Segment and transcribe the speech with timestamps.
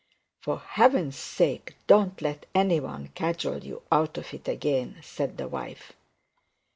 [0.39, 5.47] 'For heaven's sake, don't let any one cajole you out of it again,' said the
[5.47, 5.93] wife.